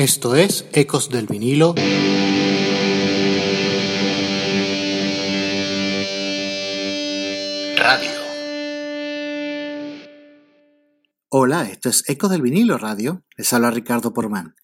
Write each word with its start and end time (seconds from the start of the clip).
Esto 0.00 0.34
es 0.34 0.64
Ecos 0.72 1.10
del 1.10 1.26
vinilo. 1.26 1.74
Radio. 7.76 8.10
Hola, 11.28 11.64
esto 11.64 11.90
es 11.90 12.08
Ecos 12.08 12.30
del 12.30 12.40
vinilo 12.40 12.78
radio. 12.78 13.26
Les 13.36 13.52
habla 13.52 13.70
Ricardo 13.70 14.14
Porman. 14.14 14.54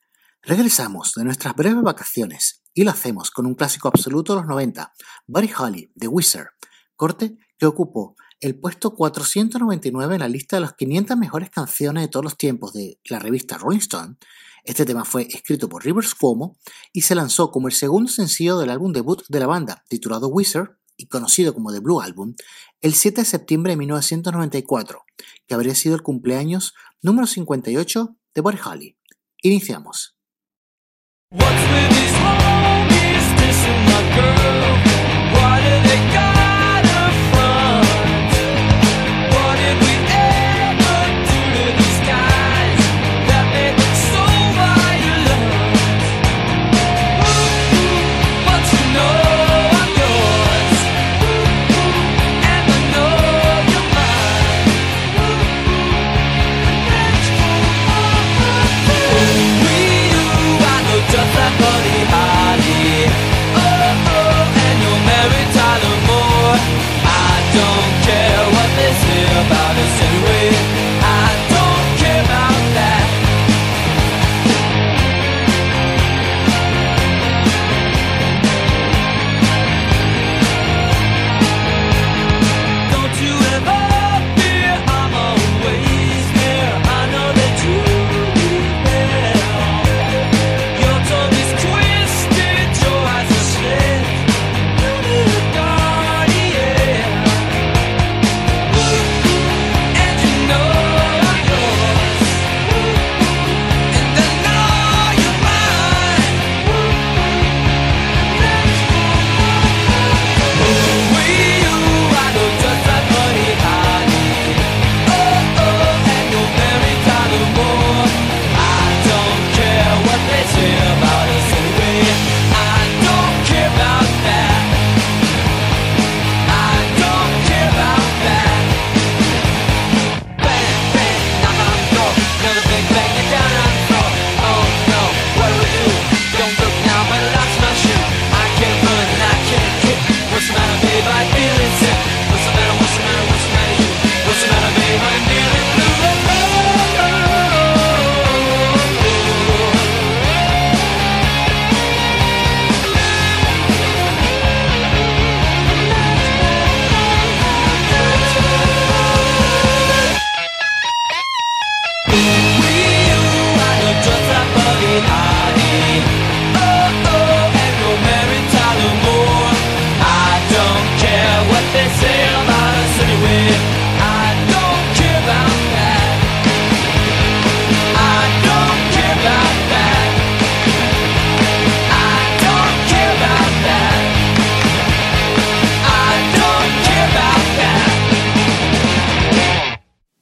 Regresamos 0.41 1.12
de 1.14 1.24
nuestras 1.24 1.54
breves 1.54 1.82
vacaciones 1.82 2.62
y 2.72 2.84
lo 2.84 2.92
hacemos 2.92 3.30
con 3.30 3.44
un 3.44 3.56
clásico 3.56 3.88
absoluto 3.88 4.32
de 4.32 4.40
los 4.40 4.48
90, 4.48 4.90
Buddy 5.26 5.50
Holly, 5.58 5.92
The 5.98 6.08
Wizard, 6.08 6.48
corte 6.94 7.37
que 7.58 7.66
ocupó 7.66 8.16
el 8.40 8.58
puesto 8.58 8.94
499 8.94 10.14
en 10.14 10.21
la 10.21 10.28
lista 10.28 10.56
de 10.56 10.60
las 10.60 10.74
500 10.74 11.16
mejores 11.16 11.50
canciones 11.50 12.04
de 12.04 12.08
todos 12.08 12.24
los 12.24 12.36
tiempos 12.36 12.72
de 12.72 13.00
la 13.04 13.18
revista 13.18 13.58
Rolling 13.58 13.78
Stone. 13.78 14.16
Este 14.64 14.85
tema 14.85 15.04
fue 15.04 15.28
escrito 15.30 15.68
por 15.68 15.85
Rivers 15.85 16.14
Cuomo 16.14 16.59
y 16.92 17.02
se 17.02 17.14
lanzó 17.14 17.50
como 17.50 17.68
el 17.68 17.74
segundo 17.74 18.10
sencillo 18.10 18.58
del 18.58 18.70
álbum 18.70 18.92
debut 18.92 19.22
de 19.28 19.41
la 19.41 19.46
banda, 19.46 19.84
titulado 19.88 20.28
Wizard 20.28 20.77
y 20.96 21.06
conocido 21.06 21.54
como 21.54 21.72
The 21.72 21.80
Blue 21.80 22.00
Album, 22.00 22.34
el 22.80 22.94
7 22.94 23.20
de 23.20 23.24
septiembre 23.24 23.72
de 23.72 23.77
1994, 23.77 25.05
que 25.46 25.55
habría 25.55 25.74
sido 25.74 25.94
el 25.94 26.02
cumpleaños 26.02 26.74
número 27.02 27.27
58 27.27 28.16
de 28.34 28.41
Buddy 28.41 28.58
Holly. 28.64 28.98
Iniciamos. 29.42 30.16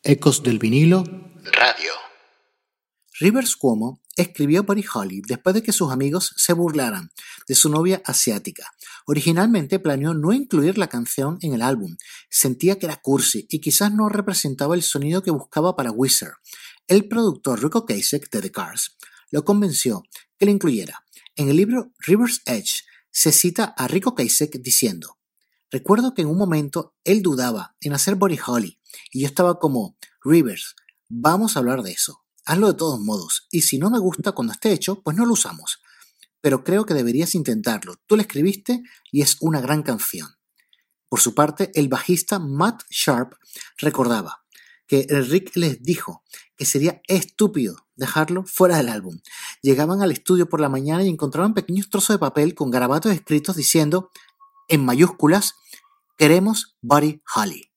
Ecos 0.07 0.43
del 0.43 0.59
vinilo 0.59 1.03
Radio. 1.45 1.93
Rivers 3.19 3.57
Cuomo 3.57 4.03
escribió 4.17 4.63
Buddy 4.63 4.85
Holly 4.93 5.23
después 5.27 5.55
de 5.55 5.63
que 5.63 5.73
sus 5.73 5.91
amigos 5.91 6.35
se 6.37 6.53
burlaran 6.53 7.11
de 7.49 7.55
su 7.55 7.71
novia 7.71 8.03
asiática. 8.05 8.71
Originalmente 9.07 9.79
planeó 9.79 10.13
no 10.13 10.35
incluir 10.35 10.77
la 10.77 10.89
canción 10.89 11.39
en 11.41 11.55
el 11.55 11.63
álbum, 11.63 11.97
sentía 12.29 12.79
que 12.79 12.85
era 12.85 13.01
cursi 13.01 13.47
y 13.49 13.61
quizás 13.61 13.95
no 13.95 14.11
representaba 14.11 14.75
el 14.75 14.83
sonido 14.83 15.23
que 15.23 15.31
buscaba 15.31 15.75
para 15.75 15.91
Wizard. 15.91 16.35
El 16.87 17.09
productor 17.09 17.63
Rico 17.63 17.87
Kasek 17.87 18.29
de 18.29 18.43
The 18.43 18.51
Cars 18.53 18.99
lo 19.31 19.43
convenció 19.47 20.03
que 20.39 20.45
la 20.45 20.53
incluyera. 20.53 21.03
En 21.35 21.49
el 21.49 21.57
libro 21.57 21.93
River's 22.01 22.43
Edge 22.45 22.83
se 23.11 23.33
cita 23.33 23.73
a 23.75 23.89
Rico 23.89 24.15
Kasek 24.15 24.61
diciendo 24.61 25.17
Recuerdo 25.71 26.13
que 26.13 26.21
en 26.21 26.29
un 26.29 26.37
momento 26.37 26.95
él 27.05 27.23
dudaba 27.23 27.75
en 27.81 27.95
hacer 27.95 28.17
Buddy 28.17 28.39
Holly 28.47 28.79
y 29.13 29.23
yo 29.23 29.27
estaba 29.27 29.59
como, 29.59 29.97
Rivers, 30.23 30.75
vamos 31.09 31.57
a 31.57 31.61
hablar 31.61 31.83
de 31.83 31.93
eso. 31.93 32.25
Hazlo 32.45 32.69
de 32.69 32.79
todos 32.79 33.01
modos. 33.01 33.47
Y 33.51 33.63
si 33.63 33.79
no 33.79 33.91
me 33.91 33.99
gusta 33.99 34.33
cuando 34.33 34.53
esté 34.53 34.73
hecho, 34.73 35.03
pues 35.03 35.17
no 35.17 35.25
lo 35.25 35.33
usamos. 35.33 35.81
Pero 36.41 36.63
creo 36.63 36.85
que 36.85 36.95
deberías 36.95 37.35
intentarlo. 37.35 37.95
Tú 38.07 38.17
la 38.17 38.23
escribiste 38.23 38.83
y 39.11 39.23
es 39.23 39.39
una 39.41 39.61
gran 39.61 39.83
canción. 39.83 40.29
Por 41.09 41.21
su 41.21 41.35
parte, 41.35 41.71
el 41.75 41.89
bajista 41.89 42.39
Matt 42.39 42.83
Sharp 42.91 43.35
recordaba 43.79 44.45
que 44.87 45.07
Rick 45.09 45.57
les 45.57 45.83
dijo 45.83 46.23
que 46.57 46.67
sería 46.67 47.01
estúpido 47.09 47.77
dejarlo 47.97 48.45
fuera 48.45 48.77
del 48.77 48.89
álbum. 48.89 49.19
Llegaban 49.63 50.03
al 50.03 50.13
estudio 50.13 50.49
por 50.49 50.61
la 50.61 50.69
mañana 50.69 51.05
y 51.05 51.09
encontraban 51.09 51.55
pequeños 51.55 51.89
trozos 51.89 52.15
de 52.15 52.19
papel 52.19 52.55
con 52.55 52.71
garabatos 52.71 53.13
escritos 53.13 53.57
diciendo, 53.57 54.11
en 54.69 54.85
mayúsculas, 54.85 55.55
queremos 56.19 56.77
Buddy 56.83 57.23
Holly. 57.35 57.74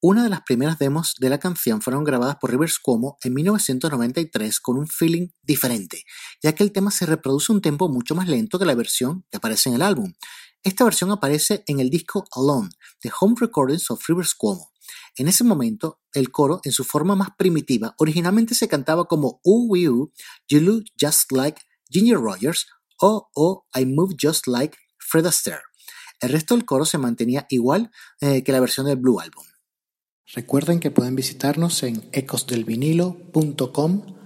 Una 0.00 0.22
de 0.22 0.28
las 0.28 0.42
primeras 0.42 0.78
demos 0.78 1.16
de 1.18 1.28
la 1.28 1.40
canción 1.40 1.82
fueron 1.82 2.04
grabadas 2.04 2.36
por 2.36 2.52
Rivers 2.52 2.78
Cuomo 2.78 3.18
en 3.20 3.34
1993 3.34 4.60
con 4.60 4.78
un 4.78 4.86
feeling 4.86 5.30
diferente, 5.42 6.04
ya 6.40 6.54
que 6.54 6.62
el 6.62 6.70
tema 6.70 6.92
se 6.92 7.04
reproduce 7.04 7.50
un 7.50 7.60
tempo 7.60 7.88
mucho 7.88 8.14
más 8.14 8.28
lento 8.28 8.60
que 8.60 8.64
la 8.64 8.76
versión 8.76 9.24
que 9.28 9.38
aparece 9.38 9.70
en 9.70 9.74
el 9.74 9.82
álbum. 9.82 10.14
Esta 10.62 10.84
versión 10.84 11.10
aparece 11.10 11.64
en 11.66 11.80
el 11.80 11.90
disco 11.90 12.24
Alone, 12.36 12.68
The 13.00 13.10
Home 13.20 13.34
Recordings 13.40 13.90
of 13.90 14.00
Rivers 14.06 14.36
Cuomo. 14.36 14.70
En 15.16 15.26
ese 15.26 15.42
momento, 15.42 16.00
el 16.12 16.30
coro, 16.30 16.60
en 16.62 16.70
su 16.70 16.84
forma 16.84 17.16
más 17.16 17.30
primitiva, 17.36 17.96
originalmente 17.98 18.54
se 18.54 18.68
cantaba 18.68 19.06
como 19.06 19.40
Ooh 19.42 19.74
Ooh, 19.74 20.12
You 20.48 20.60
Look 20.60 20.84
Just 21.00 21.32
Like 21.32 21.60
Ginger 21.90 22.18
Rogers 22.18 22.68
o 23.00 23.30
Oh 23.34 23.66
I 23.74 23.84
Move 23.84 24.14
Just 24.20 24.46
Like 24.46 24.78
Fred 24.96 25.26
Astaire. 25.26 25.62
El 26.20 26.30
resto 26.30 26.54
del 26.54 26.64
coro 26.64 26.84
se 26.84 26.98
mantenía 26.98 27.46
igual 27.50 27.90
eh, 28.20 28.44
que 28.44 28.52
la 28.52 28.60
versión 28.60 28.86
del 28.86 28.96
Blue 28.96 29.18
Album. 29.18 29.47
Recuerden 30.34 30.78
que 30.78 30.90
pueden 30.90 31.16
visitarnos 31.16 31.82
en 31.82 32.06
ecosdelvinilo.com 32.12 34.16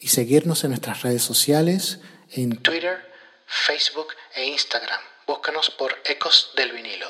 y 0.00 0.08
seguirnos 0.08 0.64
en 0.64 0.70
nuestras 0.70 1.02
redes 1.02 1.22
sociales 1.22 2.00
en 2.30 2.56
Twitter, 2.56 2.98
Facebook 3.46 4.08
e 4.34 4.46
Instagram. 4.46 5.00
Búscanos 5.28 5.70
por 5.70 5.94
Ecos 6.04 6.50
del 6.56 6.72
Vinilo. 6.72 7.06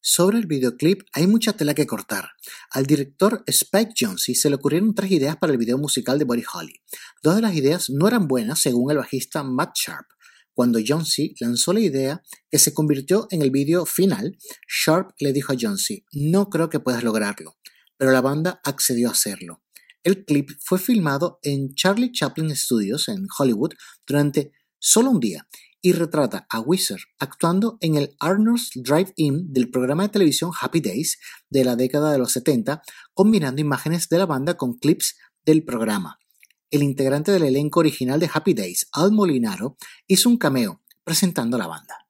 Sobre 0.00 0.38
el 0.38 0.46
videoclip 0.46 1.02
hay 1.12 1.26
mucha 1.26 1.52
tela 1.52 1.74
que 1.74 1.86
cortar. 1.86 2.30
Al 2.70 2.86
director 2.86 3.42
Spike 3.46 3.94
Jonze 3.98 4.36
se 4.36 4.48
le 4.48 4.56
ocurrieron 4.56 4.94
tres 4.94 5.10
ideas 5.10 5.36
para 5.36 5.52
el 5.52 5.58
video 5.58 5.78
musical 5.78 6.18
de 6.18 6.24
Buddy 6.24 6.44
Holly. 6.52 6.80
Dos 7.22 7.34
de 7.34 7.42
las 7.42 7.56
ideas 7.56 7.90
no 7.90 8.06
eran 8.06 8.28
buenas 8.28 8.60
según 8.60 8.92
el 8.92 8.98
bajista 8.98 9.42
Matt 9.42 9.74
Sharp. 9.74 10.06
Cuando 10.58 10.80
Jonze 10.84 11.34
lanzó 11.38 11.72
la 11.72 11.78
idea 11.78 12.20
que 12.50 12.58
se 12.58 12.74
convirtió 12.74 13.28
en 13.30 13.42
el 13.42 13.52
video 13.52 13.86
final, 13.86 14.36
Sharp 14.66 15.12
le 15.20 15.32
dijo 15.32 15.52
a 15.52 15.56
Jonze, 15.56 16.04
no 16.10 16.50
creo 16.50 16.68
que 16.68 16.80
puedas 16.80 17.04
lograrlo, 17.04 17.56
pero 17.96 18.10
la 18.10 18.20
banda 18.20 18.60
accedió 18.64 19.06
a 19.08 19.12
hacerlo. 19.12 19.62
El 20.02 20.24
clip 20.24 20.50
fue 20.58 20.80
filmado 20.80 21.38
en 21.44 21.76
Charlie 21.76 22.10
Chaplin 22.10 22.56
Studios 22.56 23.06
en 23.06 23.28
Hollywood 23.38 23.74
durante 24.04 24.50
solo 24.80 25.10
un 25.10 25.20
día 25.20 25.46
y 25.80 25.92
retrata 25.92 26.48
a 26.50 26.58
Wizard 26.58 27.02
actuando 27.20 27.78
en 27.80 27.94
el 27.94 28.16
Arnold's 28.18 28.70
Drive-In 28.74 29.52
del 29.52 29.70
programa 29.70 30.02
de 30.02 30.08
televisión 30.08 30.50
Happy 30.60 30.80
Days 30.80 31.20
de 31.48 31.64
la 31.64 31.76
década 31.76 32.10
de 32.10 32.18
los 32.18 32.32
70, 32.32 32.82
combinando 33.14 33.60
imágenes 33.60 34.08
de 34.08 34.18
la 34.18 34.26
banda 34.26 34.56
con 34.56 34.76
clips 34.76 35.14
del 35.46 35.64
programa. 35.64 36.18
El 36.70 36.82
integrante 36.82 37.32
del 37.32 37.44
elenco 37.44 37.80
original 37.80 38.20
de 38.20 38.30
Happy 38.32 38.54
Days, 38.54 38.88
Al 38.92 39.12
Molinaro, 39.12 39.76
hizo 40.06 40.28
un 40.28 40.36
cameo 40.36 40.82
presentando 41.02 41.56
a 41.56 41.60
la 41.60 41.66
banda. 41.66 42.06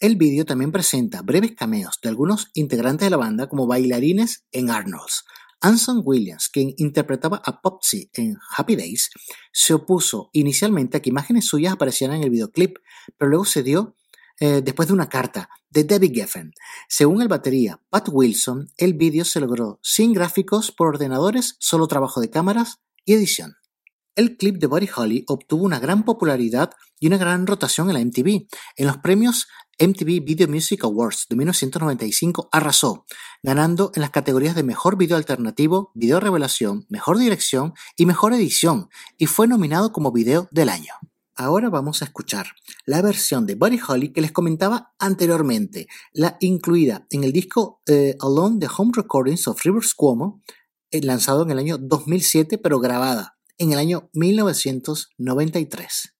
El 0.00 0.16
vídeo 0.16 0.44
también 0.44 0.72
presenta 0.72 1.22
breves 1.22 1.52
cameos 1.54 1.98
de 2.02 2.08
algunos 2.08 2.50
integrantes 2.54 3.06
de 3.06 3.10
la 3.10 3.18
banda 3.18 3.48
como 3.48 3.66
bailarines 3.66 4.44
en 4.50 4.70
Arnold's, 4.70 5.24
Anson 5.62 6.02
Williams, 6.04 6.48
quien 6.48 6.74
interpretaba 6.76 7.40
a 7.44 7.62
Popsy 7.62 8.10
en 8.14 8.36
Happy 8.56 8.74
Days, 8.74 9.10
se 9.52 9.74
opuso 9.74 10.28
inicialmente 10.32 10.96
a 10.96 11.00
que 11.00 11.10
imágenes 11.10 11.46
suyas 11.46 11.72
aparecieran 11.72 12.16
en 12.16 12.24
el 12.24 12.30
videoclip, 12.30 12.78
pero 13.16 13.30
luego 13.30 13.44
se 13.44 13.62
dio 13.62 13.96
eh, 14.40 14.60
después 14.60 14.88
de 14.88 14.94
una 14.94 15.08
carta 15.08 15.48
de 15.70 15.84
Debbie 15.84 16.12
Geffen. 16.12 16.52
Según 16.88 17.22
el 17.22 17.28
batería 17.28 17.80
Pat 17.90 18.08
Wilson, 18.10 18.72
el 18.76 18.94
vídeo 18.94 19.24
se 19.24 19.38
logró 19.38 19.78
sin 19.82 20.12
gráficos 20.12 20.72
por 20.72 20.88
ordenadores, 20.88 21.54
solo 21.60 21.86
trabajo 21.86 22.20
de 22.20 22.30
cámaras 22.30 22.80
y 23.04 23.12
edición. 23.12 23.54
El 24.14 24.36
clip 24.36 24.58
de 24.58 24.66
Buddy 24.66 24.90
Holly 24.94 25.24
obtuvo 25.26 25.64
una 25.64 25.80
gran 25.80 26.04
popularidad 26.04 26.70
y 27.00 27.06
una 27.06 27.16
gran 27.16 27.46
rotación 27.46 27.88
en 27.88 27.94
la 27.94 28.04
MTV. 28.04 28.46
En 28.76 28.86
los 28.86 28.98
premios 28.98 29.48
MTV 29.80 30.22
Video 30.22 30.48
Music 30.48 30.84
Awards 30.84 31.26
de 31.30 31.36
1995 31.36 32.50
arrasó, 32.52 33.06
ganando 33.42 33.90
en 33.94 34.02
las 34.02 34.10
categorías 34.10 34.54
de 34.54 34.64
Mejor 34.64 34.98
Video 34.98 35.16
Alternativo, 35.16 35.92
Video 35.94 36.20
Revelación, 36.20 36.84
Mejor 36.90 37.16
Dirección 37.16 37.72
y 37.96 38.04
Mejor 38.04 38.34
Edición, 38.34 38.90
y 39.16 39.26
fue 39.26 39.48
nominado 39.48 39.92
como 39.92 40.12
Video 40.12 40.46
del 40.50 40.68
Año. 40.68 40.92
Ahora 41.34 41.70
vamos 41.70 42.02
a 42.02 42.04
escuchar 42.04 42.48
la 42.84 43.00
versión 43.00 43.46
de 43.46 43.54
Buddy 43.54 43.80
Holly 43.88 44.12
que 44.12 44.20
les 44.20 44.32
comentaba 44.32 44.92
anteriormente, 44.98 45.88
la 46.12 46.36
incluida 46.40 47.06
en 47.08 47.24
el 47.24 47.32
disco 47.32 47.80
eh, 47.86 48.14
Alone 48.20 48.58
the 48.60 48.68
Home 48.76 48.92
Recordings 48.94 49.48
of 49.48 49.64
Rivers 49.64 49.94
Cuomo, 49.94 50.42
eh, 50.90 51.00
lanzado 51.02 51.44
en 51.44 51.50
el 51.50 51.58
año 51.58 51.78
2007 51.78 52.58
pero 52.58 52.78
grabada 52.78 53.38
en 53.62 53.72
el 53.72 53.78
año 53.78 54.10
1993. 54.12 56.14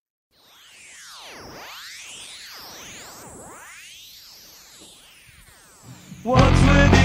What's 6.24 6.62
with 6.62 7.01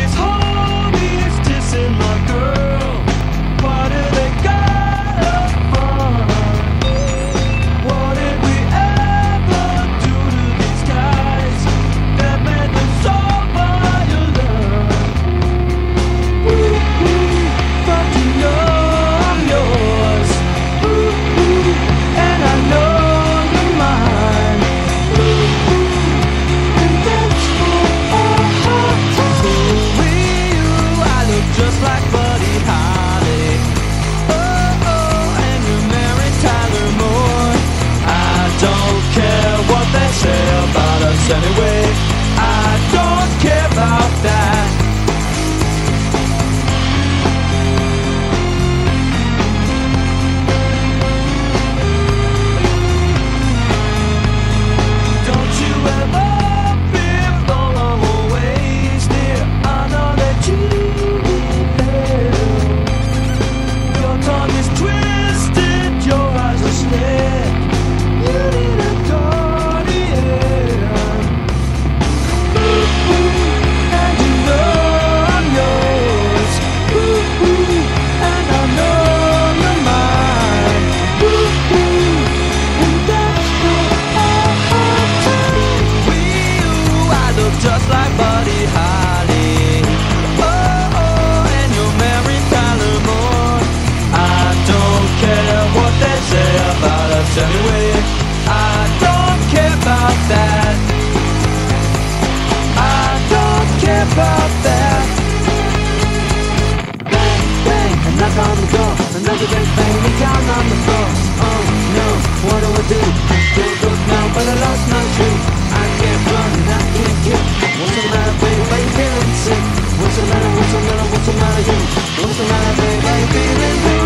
knock 108.27 108.50
on 108.50 108.57
the 108.60 108.67
door 108.75 108.93
Another 109.15 109.48
day's 109.48 109.72
paying 109.75 110.17
down 110.19 110.43
on 110.57 110.65
the 110.67 110.77
floor 110.84 111.07
Oh 111.48 111.62
no, 111.96 112.07
what 112.48 112.60
do 112.63 112.69
I 112.72 112.84
do? 112.91 113.00
I 113.00 113.38
feel 113.55 113.74
good 113.81 114.00
now, 114.07 114.25
but 114.34 114.46
I 114.48 114.55
lost 114.57 114.84
my 114.91 115.03
shoe. 115.15 115.38
I 115.72 115.86
can't 116.00 116.24
run 116.31 116.51
and 116.60 116.69
I 116.75 116.81
can't 116.96 117.19
get 117.24 117.43
What's 117.79 117.96
the 117.96 118.03
matter, 118.12 118.36
baby? 118.41 118.63
Why 118.67 118.79
you 118.84 118.91
feeling 118.98 119.34
sick? 119.46 119.63
What's 120.00 120.15
the 120.17 120.24
matter, 120.27 120.51
what's 120.57 120.72
the 120.74 120.79
matter, 120.88 121.07
what's 121.12 121.27
the 121.27 121.34
matter, 121.34 121.63
you? 121.67 121.79
What's 122.22 122.38
the 122.38 122.46
matter, 122.51 122.74
baby? 122.81 123.05
Why 123.05 123.15
you 123.17 123.27
feeling 123.27 123.79
sick? 123.84 123.97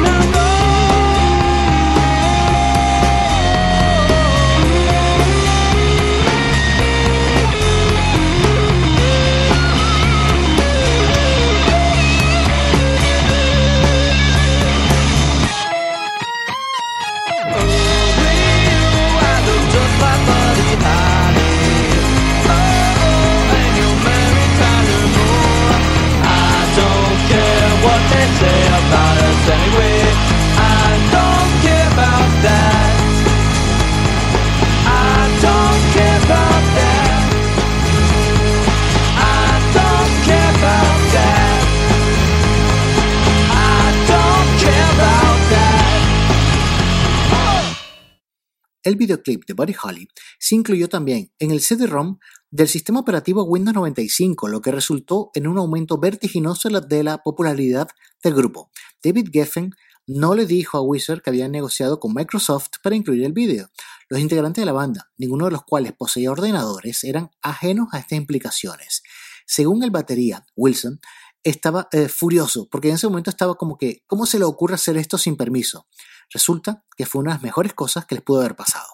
El 48.84 48.96
videoclip 48.96 49.46
de 49.46 49.54
Buddy 49.54 49.76
Holly 49.82 50.08
se 50.40 50.56
incluyó 50.56 50.90
también 50.90 51.32
en 51.38 51.52
el 51.52 51.62
CD-ROM 51.62 52.18
del 52.50 52.68
sistema 52.68 53.00
operativo 53.00 53.44
Windows 53.44 53.76
95, 53.76 54.48
lo 54.48 54.60
que 54.60 54.72
resultó 54.72 55.30
en 55.36 55.48
un 55.48 55.60
aumento 55.60 56.00
vertiginoso 56.00 56.70
de 56.70 57.04
la 57.04 57.20
popularidad 57.20 57.88
del 58.24 58.34
grupo. 58.34 58.72
David 59.04 59.30
Geffen 59.32 59.72
no 60.08 60.34
le 60.34 60.48
dijo 60.48 60.78
a 60.78 60.82
Wizard 60.82 61.22
que 61.22 61.30
habían 61.30 61.52
negociado 61.52 62.00
con 62.00 62.14
Microsoft 62.14 62.70
para 62.84 62.96
incluir 62.96 63.24
el 63.24 63.34
vídeo. 63.34 63.70
Los 64.10 64.20
integrantes 64.20 64.64
de 64.64 64.66
la 64.66 64.74
banda, 64.74 65.12
ninguno 65.18 65.46
de 65.46 65.52
los 65.52 65.64
cuales 65.64 65.94
poseía 65.94 66.32
ordenadores, 66.32 67.04
eran 67.04 67.30
ajenos 67.42 67.90
a 67.92 68.00
estas 68.00 68.18
implicaciones. 68.18 69.04
Según 69.46 69.84
el 69.84 69.92
batería, 69.92 70.46
Wilson, 70.56 71.00
estaba 71.44 71.88
eh, 71.92 72.08
furioso 72.08 72.68
porque 72.70 72.90
en 72.90 72.96
ese 72.96 73.08
momento 73.08 73.30
estaba 73.30 73.56
como 73.56 73.78
que, 73.78 74.04
¿cómo 74.08 74.26
se 74.26 74.40
le 74.40 74.46
ocurre 74.46 74.76
hacer 74.76 74.98
esto 74.98 75.18
sin 75.18 75.38
permiso? 75.38 75.88
Resulta 76.34 76.86
que 76.96 77.06
fue 77.06 77.22
una 77.22 77.32
de 77.32 77.36
las 77.36 77.44
mejores 77.44 77.74
cosas 77.74 78.06
que 78.06 78.16
les 78.16 78.24
pudo 78.24 78.40
haber 78.40 78.56
pasado. 78.56 78.88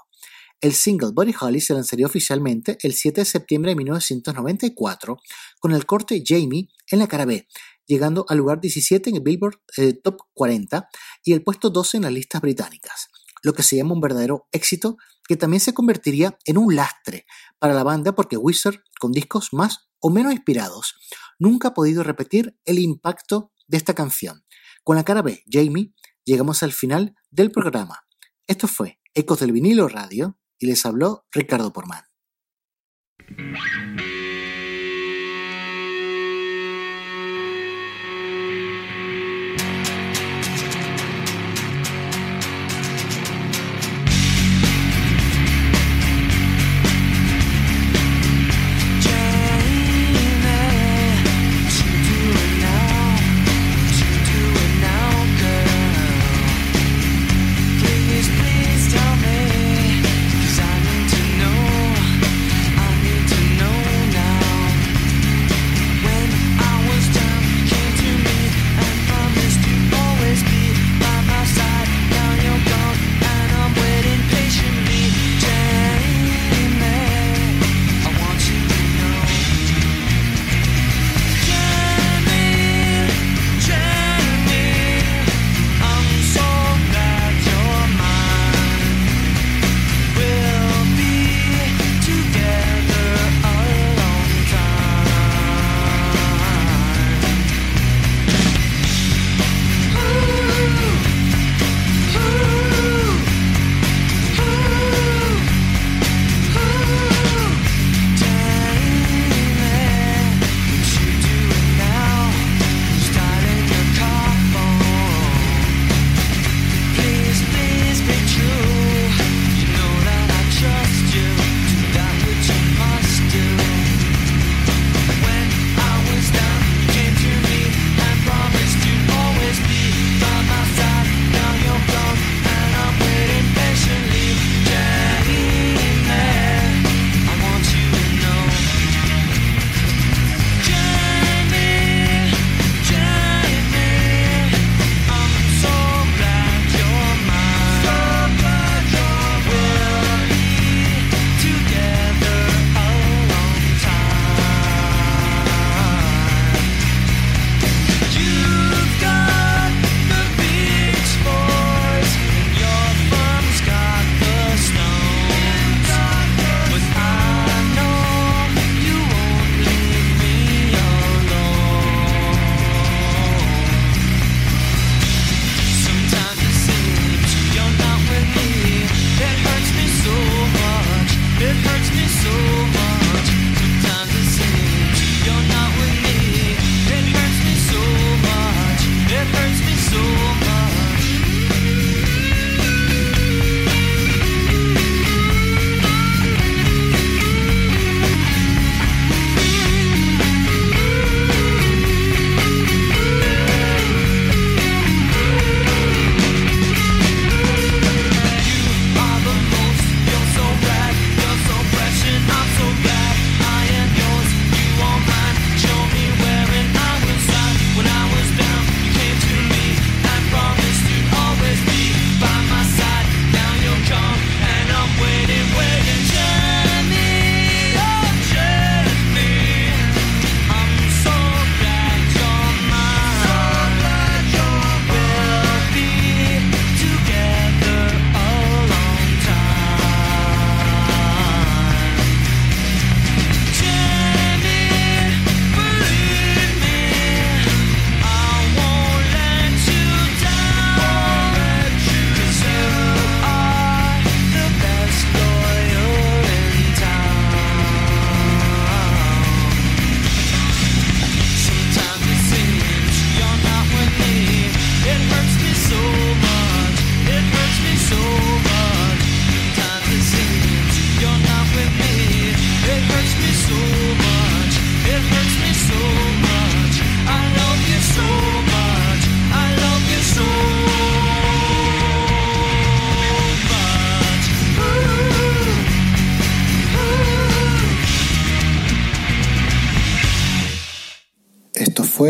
El 0.60 0.74
single 0.74 1.12
Buddy 1.14 1.36
Holly 1.40 1.62
se 1.62 1.76
lanzaría 1.76 2.08
oficialmente 2.08 2.80
el 2.82 2.94
7 2.94 3.22
de 3.22 3.26
septiembre 3.26 3.72
de 3.72 3.76
1994 3.76 5.20
con 5.60 5.72
el 5.72 5.86
corte 5.86 6.24
Jamie 6.26 6.70
en 6.90 7.00
la 7.00 7.08
cara 7.08 7.26
B, 7.26 7.48
llegando 7.86 8.26
al 8.28 8.40
lugar 8.40 8.60
17 8.60 9.12
en 9.12 9.18
el 9.18 9.22
Billboard 9.22 9.60
eh, 9.78 9.94
Top 9.94 10.18
40 10.34 10.90
y 11.24 11.34
el 11.34 11.44
puesto 11.44 11.70
12 11.70 11.98
en 11.98 12.04
las 12.04 12.12
listas 12.12 12.42
británicas, 12.42 13.10
lo 13.44 13.54
que 13.54 13.62
se 13.62 13.78
llama 13.78 13.94
un 13.94 14.02
verdadero 14.02 14.48
éxito 14.52 14.98
que 15.28 15.38
también 15.38 15.60
se 15.60 15.76
convertiría 15.76 16.38
en 16.46 16.58
un 16.58 16.76
lastre 16.76 17.28
para 17.60 17.76
la 17.76 17.84
banda 17.84 18.16
porque 18.16 18.38
Wizard, 18.38 18.82
con 19.00 19.12
discos 19.12 19.50
más 19.54 19.90
o 20.00 20.10
menos 20.10 20.34
inspirados, 20.34 20.96
nunca 21.38 21.68
ha 21.68 21.74
podido 21.76 22.02
repetir 22.02 22.58
el 22.66 22.80
impacto 22.80 23.52
de 23.68 23.78
esta 23.78 23.94
canción. 23.94 24.44
Con 24.84 24.96
la 24.96 25.04
cara 25.04 25.22
B, 25.22 25.44
Jamie, 25.52 25.94
llegamos 26.24 26.64
al 26.64 26.72
final 26.72 27.16
del 27.38 27.52
programa. 27.52 28.04
Esto 28.48 28.68
fue 28.68 29.00
Ecos 29.14 29.40
del 29.40 29.52
vinilo 29.52 29.88
radio 29.88 30.40
y 30.58 30.66
les 30.66 30.84
habló 30.88 31.28
Ricardo 31.32 31.72
Porman. 31.72 32.04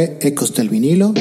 Ecos 0.04 0.54
del 0.54 0.70
vinilo. 0.70 1.14